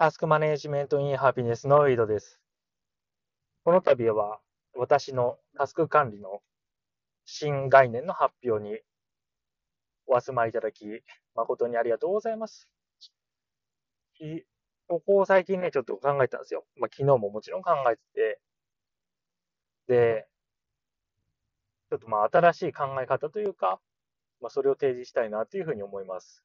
[0.00, 2.40] タスクマネジメントインハピネスの井戸です。
[3.64, 4.40] この度は
[4.74, 6.40] 私のタスク管理の
[7.26, 8.78] 新概念の発表に
[10.06, 10.86] お集まりいただき
[11.34, 12.66] 誠にありがとうございます。
[14.88, 16.64] ここ最近ね、ちょっと考えたんですよ。
[16.76, 18.40] まあ、昨日ももちろん考えてて、
[19.86, 20.26] で、
[21.90, 23.78] ちょっとまあ新しい考え方というか、
[24.40, 26.42] まあ、それを提示したいなというふうに思います。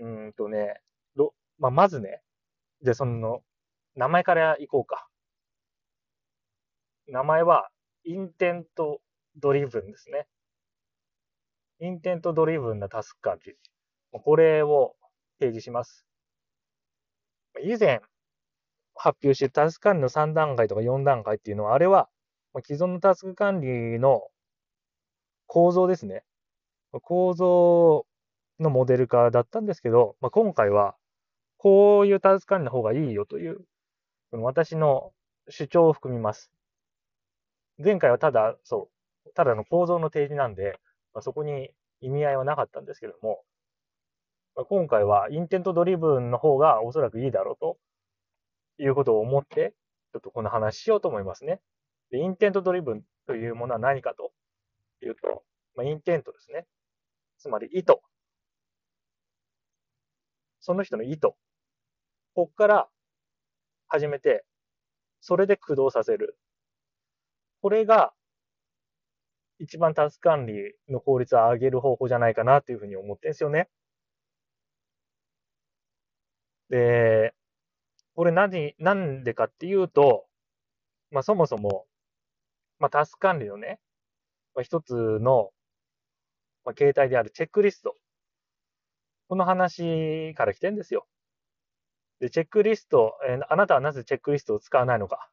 [0.00, 0.80] うんとね、
[1.58, 2.20] まあ、まずね、
[2.82, 3.42] じゃあその、
[3.96, 5.08] 名前からいこうか。
[7.06, 7.68] 名前は、
[8.04, 9.00] intent
[9.36, 10.26] driven ですね。
[11.80, 13.56] intent driven なタスク管理。
[14.12, 14.94] これを
[15.38, 16.06] 提示します。
[17.62, 18.00] 以前
[18.94, 22.08] 発表してタスク管理の3段階とか4段階っていうのは、あれは
[22.64, 24.22] 既存のタスク管理の
[25.46, 26.22] 構造ですね。
[27.02, 28.06] 構造
[28.60, 30.96] のモデル化だったんですけど、まあ、今回は
[31.64, 33.56] こういうタスク管理の方がいいよという、
[34.32, 35.12] 私の
[35.48, 36.52] 主張を含みます。
[37.82, 38.90] 前回はただ、そ
[39.24, 40.78] う、ただの構造の提示なんで、
[41.14, 41.70] まあ、そこに
[42.02, 43.44] 意味合いはなかったんですけども、
[44.54, 47.78] まあ、今回は intent driven の方がおそらくいいだろうと
[48.76, 49.72] いうことを思って、
[50.12, 51.62] ちょっとこの話しようと思いますね。
[52.10, 54.32] で intent driven というものは何かと
[55.02, 55.42] いうと、
[55.76, 56.66] まあ、 intent ですね。
[57.38, 57.94] つまり意図。
[60.60, 61.28] その人の意図。
[62.34, 62.88] こっから
[63.86, 64.44] 始めて、
[65.20, 66.36] それで駆動させる。
[67.62, 68.12] これが、
[69.60, 73.68] 一番タスク管理の効率を上げる方法じゃないかなっていうふうに思ってるんですよね。
[76.70, 77.34] で、
[78.16, 80.26] これ何、なんでかっていうと、
[81.10, 81.86] まあそもそも、
[82.80, 83.78] まあタスク管理のね、
[84.54, 85.50] まあ、一つの、
[86.64, 87.96] まあ、形態であるチェックリスト。
[89.28, 91.06] この話から来てんですよ。
[92.20, 95.30] で、チェックリスト、えー、あなたはなぜチェックリストを使わないのか。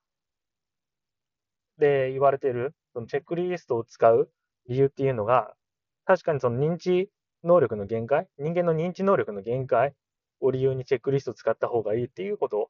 [1.77, 4.29] で、言われてる、そのチェックリストを使う
[4.67, 5.53] 理由っていうのが、
[6.05, 7.09] 確かにその認知
[7.43, 9.93] 能力の限界、人間の認知能力の限界
[10.39, 12.69] を理由にチェックリストを使った方がいいっていうこと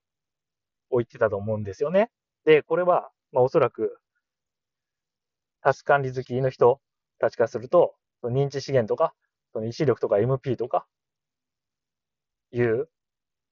[0.89, 2.09] を言ってたと思うんですよね。
[2.45, 3.99] で、これは、まあおそらく、
[5.61, 6.81] タス管理好きの人
[7.19, 9.13] たちからすると、認知資源とか、
[9.53, 10.85] その意志力とか MP とか、
[12.51, 12.89] いう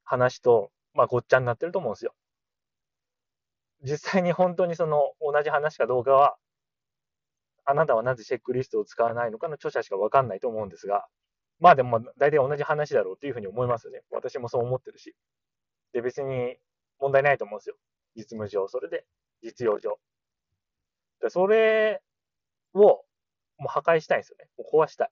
[0.10, 2.16] 話と、まあ、ごっちゃになってると思うんですよ。
[3.84, 6.36] 実際に本当にその同じ話かどうかは、
[7.64, 11.06] あなたはなぜチェックリストを使わないのかの著者しかわかんないと思うんですが、
[11.60, 14.02] まあでも大体同じ話だろうというふうに思いますよね。
[14.10, 15.16] 私もそう思ってるし。
[15.94, 16.58] で、別に
[17.00, 17.76] 問題ないと思うんですよ。
[18.16, 19.06] 実務上、それで、
[19.44, 20.00] 実用上。
[21.22, 22.02] で、それ
[22.74, 24.48] をもう破壊したいんですよね。
[24.58, 25.10] もう壊したい。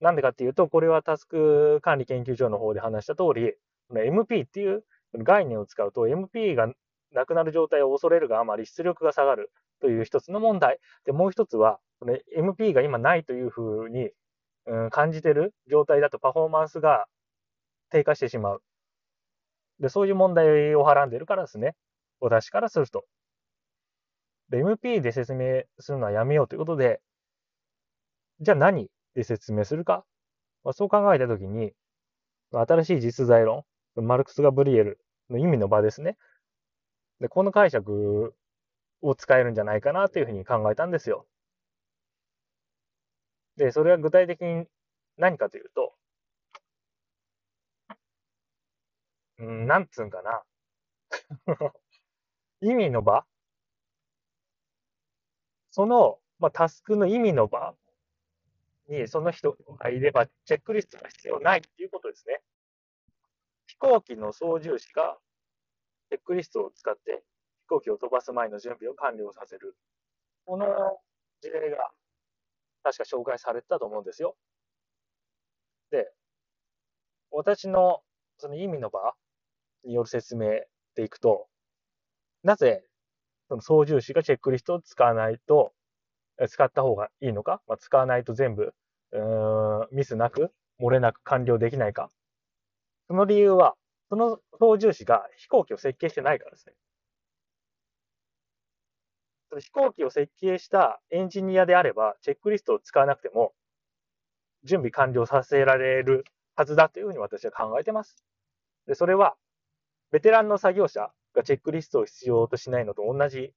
[0.00, 3.54] なんでかっていうと、これはタスク管理研究所の方で話した通り、
[3.90, 4.84] MP っていう
[5.14, 6.68] 概念を使うと、MP が
[7.12, 10.78] なくなる状態を恐れるがあまり出力が下がるという一つの問題。
[11.04, 11.78] で、もう一つは、
[12.36, 14.10] MP が今ないというふうに、
[14.66, 17.06] うん、感じてる状態だとパフォーマンスが
[17.90, 18.62] 低下してしまう。
[19.80, 21.74] で、そういう問題をはらんでるからですね。
[22.20, 23.04] 私からすると。
[24.50, 27.00] で、MP で説明するのはやめようということで、
[28.40, 30.04] じゃあ何で説明するか？
[30.64, 31.72] まあ、そう考えたときに、
[32.52, 33.64] 新しい実在論、
[33.96, 35.00] マルクス・ガブリエル
[35.30, 36.16] の意味の場ですね。
[37.20, 38.34] で、この解釈
[39.02, 41.26] を使えるんじゃないかなというふうに考えたんですよ。
[43.56, 44.66] で、それは具体的に
[45.18, 45.94] 何かというと、
[49.38, 50.42] うん、なんつうんかな？
[52.60, 53.24] 意味の場？
[55.70, 57.76] その、まあ、タスクの意味の場
[58.88, 62.40] にその人がいれば、チェックリストが必要ないっていうことですね。
[63.66, 65.18] 飛行機の操縦士が
[66.08, 67.22] チェックリストを使って
[67.62, 69.76] 飛行機を飛ばす前の準備を完了させる。
[70.44, 70.66] この
[71.42, 71.90] 事例が
[72.82, 74.36] 確か紹介されてたと思うんですよ。
[75.90, 76.12] で、
[77.30, 78.02] 私の
[78.38, 79.14] その意味の場
[79.84, 80.60] による説明
[80.94, 81.48] でいくと、
[82.44, 82.84] なぜ
[83.48, 85.72] その操縦士がチェックリストを使わないと
[86.48, 88.74] 使った方がいいのか、まあ、使わないと全部、
[89.92, 92.10] ミスなく、漏れなく完了できないか？
[93.08, 93.74] その理由は、
[94.10, 96.74] その操縦士が飛行機を設計してないからですね。
[99.58, 103.54] 飛行機を設計したエンジニアであれば、チェックリストを使わなくても、
[104.64, 106.24] 準備完了させられる
[106.56, 108.22] はずだというふうに私は考えてます。
[108.86, 109.36] で、それは、
[110.10, 113.52] ベテランの作業者がチェックリストを必要としないのと同じ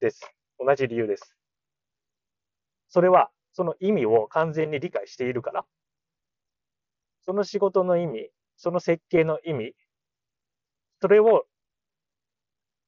[0.00, 0.34] です。
[0.58, 1.36] 同じ理由です。
[2.88, 5.64] それは、その意味を完全に理解しているから。
[7.22, 9.74] その仕事の意味、その設計の意味、
[11.00, 11.46] それを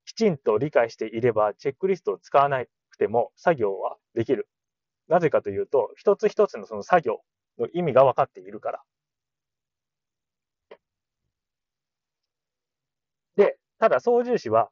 [0.07, 4.49] きちんと理解していれば、チェックリストを使わなくても作業はできる。
[5.09, 7.21] なぜかというと、一つ一つのその作業
[7.59, 8.83] の意味が分かっているから。
[13.37, 14.71] で、ただ操縦士は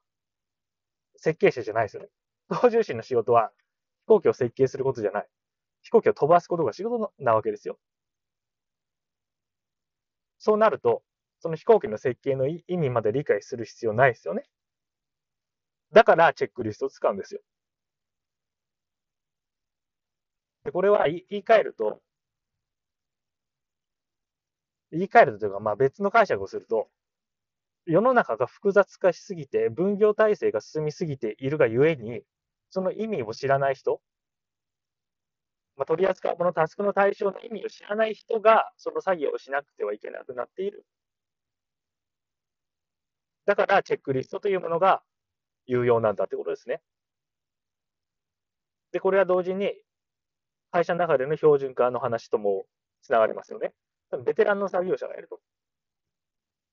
[1.16, 2.08] 設計者じゃないですよね。
[2.48, 3.50] 操縦士の仕事は
[4.06, 5.26] 飛行機を設計することじゃない。
[5.82, 7.76] 飛行機を飛ばすことが仕事なわけですよ。
[10.38, 11.02] そうなると、
[11.40, 14.44] その飛行機の設計の意味まで理解する必要ないですよね。
[15.92, 17.40] だからチェックリストを使うんですよ。
[20.64, 22.00] でこれは言い換えると、
[24.92, 26.88] 言い換えるとというか、まあ別の解釈をすると、
[27.86, 32.22] 世の中が複雑化しすぎて、分業体制が進みすぎているがゆえに、
[32.70, 34.00] その意味を知らない人、
[35.76, 40.86] まあ、取り扱うもの、タスクの対象の意味を知らない人が、その作業をしなくてはいけなくなっている。
[43.44, 45.02] だから、チェックリストというものが
[45.66, 46.80] 有用なんだってことですね。
[48.92, 49.74] で、これは同時に、
[50.70, 52.66] 会社の中での標準化の話とも
[53.02, 53.72] つながりますよね。
[54.24, 55.40] ベテランの作業者がいると。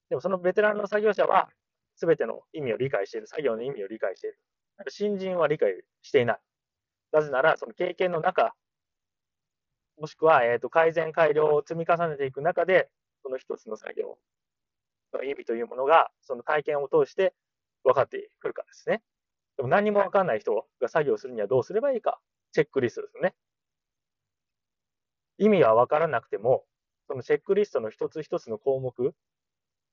[0.10, 1.50] でもそのベテランの作業者は、
[1.96, 4.40] すべての意味を理解している、作業の意味を理解している。
[4.90, 6.40] 新人は理解していない。
[7.12, 8.56] なぜなら、その経験の中、
[9.98, 12.90] もしくは、えーと、改善改良を積み重ねていく中で、
[13.24, 14.18] その一つの作業
[15.14, 17.34] の意味というものが、その体験を通して
[17.84, 19.02] 分かってくるかですね。
[19.58, 22.20] でも何も分かんない人が作業するにはどうすればいいか。
[22.52, 23.34] チェックリストですね。
[25.38, 26.66] 意味は分からなくても、
[27.08, 29.14] そのチェックリストの一つ一つの項目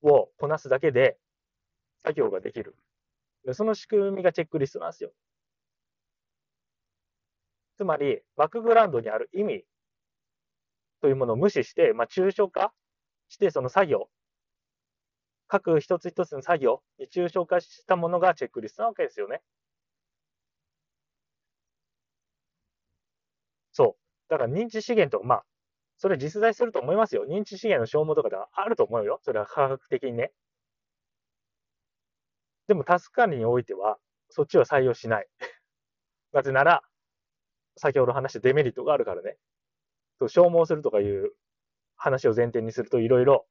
[0.02, 1.18] をこなすだけで
[2.02, 2.74] 作業ができる。
[3.52, 5.12] その仕組みがチェックリストなんですよ。
[7.76, 9.64] つまり、バックグラウンドにある意味
[11.02, 12.72] というものを無視して、まあ、抽象化
[13.28, 14.08] して、その作業、
[15.48, 19.42] 各一つ一つの作業に抽象化したものがチェックリストなわけですよね。
[23.72, 24.02] そう。
[24.28, 25.44] だから認知資源とか、まあ、
[25.96, 27.26] それ実在すると思いますよ。
[27.28, 29.20] 認知資源の消耗とかではあると思うよ。
[29.22, 30.32] それは科学的にね。
[32.70, 35.26] でもタスク管理においては、そっちは採用しない。
[36.30, 36.84] なぜなら、
[37.76, 39.38] 先ほど話したデメリットがあるからね。
[40.28, 41.32] 消耗するとかいう
[41.96, 43.48] 話を前提にするといろいろ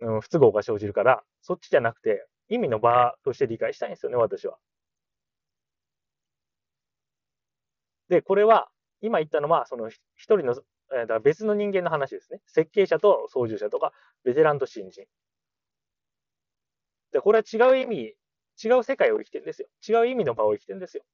[0.00, 4.58] うん不都合が生じるから、そっちじゃなくて意味の場として理解したいんですよね、私は。
[8.08, 8.68] で、これは、
[9.00, 10.54] 今言ったのは、その一人の
[10.92, 12.42] えだから別の人間の話ですね。
[12.46, 13.92] 設計者と操縦者とか、
[14.24, 15.06] ベテランと新人。
[17.12, 18.15] で、これは違う意味、
[18.62, 19.68] 違う世界を生きてるんですよ。
[19.86, 21.04] 違う意味の場を生きてるんですよ。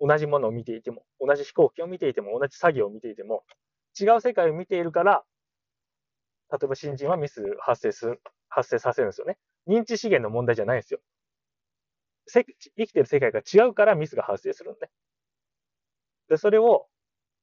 [0.00, 3.44] 同じものを見ていても、同じ飛行機を見ていても、同じ作業を見ていても、
[4.00, 5.24] 違う世界を見ているから、
[6.50, 9.38] 例えば新人はミス発生する、発生させるんですよね。
[9.66, 11.00] 認知資源の問題じゃないんですよ。
[12.26, 12.44] 生
[12.86, 14.90] きてる世界が違うからミスが発生するんで。
[16.28, 16.86] で、それを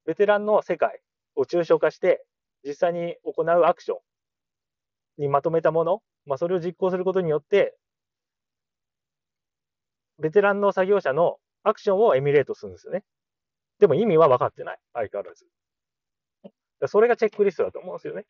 [0.06, 1.02] ベテランの世界
[1.36, 2.26] を抽象化して、
[2.64, 7.76] 実際に行うアクションにまとめたもの、まあ、それを実行することによって、
[10.20, 13.04] ベテランの作業者のアクションをエミュレートするんですよね。
[13.80, 14.80] でも意味は分かってない。
[14.94, 15.46] 相変わらず。
[16.88, 18.26] それがチェックリストだと思うんですよね。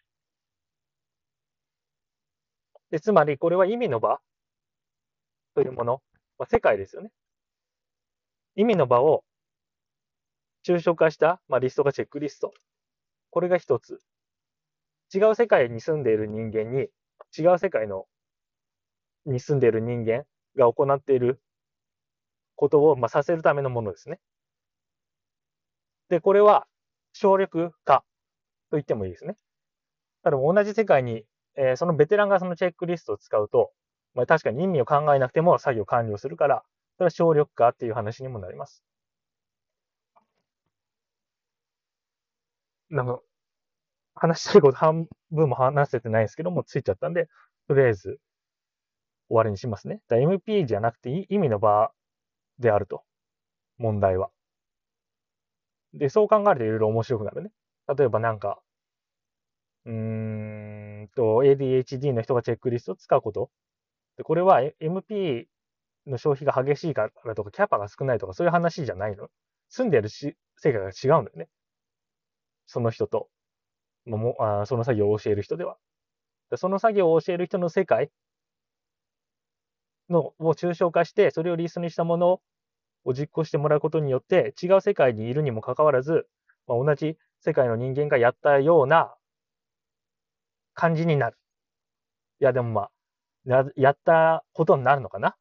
[2.91, 4.19] でつまり、これは意味の場
[5.53, 6.01] というもの、
[6.39, 7.11] まあ、世界ですよね。
[8.55, 9.23] 意味の場を
[10.65, 12.51] 抽象化した、まあ、リストがチェックリスト。
[13.29, 14.01] これが一つ。
[15.13, 16.89] 違う世界に住んでいる人間に、
[17.37, 18.05] 違う世界の
[19.25, 20.25] に住んでいる人間
[20.55, 21.39] が行っている
[22.59, 24.19] ことを、まあ、させるためのものですね。
[26.09, 26.67] で、これは
[27.13, 28.03] 省力化
[28.69, 29.37] と言ってもいいですね。
[30.23, 31.23] ただ同じ世界に、
[31.55, 33.71] えー、そのベテランがそのチェックリストを使うと、
[34.13, 36.63] まあ、確かに意味を考えなくても作業完了するから、
[36.97, 38.83] それは省力化っていう話にもなります。
[42.89, 43.21] なんか、
[44.15, 47.29] 話したいこと半分も話せてないんですけども、ついちゃったんで、
[47.69, 48.19] とりあえず
[49.29, 50.01] 終わりにしますね。
[50.09, 51.93] MP じゃなくて意味の場
[52.59, 53.03] であると。
[53.77, 54.31] 問題は。
[55.93, 57.51] で、そう考えるといろいろ面白くなるね。
[57.95, 58.59] 例えばなんか、
[59.85, 63.49] うーんと、ADHD の人がチェックリストを使うこと。
[64.17, 69.29] で、これは MP の消費が激しいからとか、キャパが少ないとか、そういう話じゃないの。
[69.69, 71.49] 住んでるし世界が違うんだよね。
[72.67, 73.29] その人と、
[74.05, 75.77] もあその作業を教える人では。
[76.57, 78.11] その作業を教える人の世界
[80.09, 82.41] のを抽象化して、それをリストにしたもの
[83.05, 86.27] を実行してもらうことによって、違う世界にいるにもかかわらず、
[86.67, 89.15] まあ、同じ世界の人間がやったような
[90.73, 91.37] 感じになる。
[92.41, 95.35] いや、でもまあ、やったことになるのかな？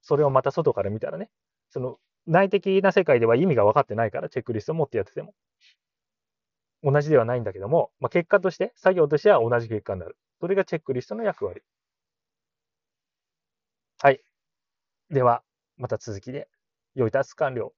[0.00, 1.30] それをまた外から見たらね。
[1.70, 5.34] その内的な世界では意味が分かってないから、チェックリストを持ってやってても。
[6.82, 10.16] 同じではないんだけども、まあ、結果として、作業としては同じ結果になる。
[10.40, 11.62] それがチェックリストの役割。
[14.02, 14.20] はい。
[15.10, 15.44] では、
[15.78, 16.48] また続きで、
[16.94, 17.74] 良いタス完了。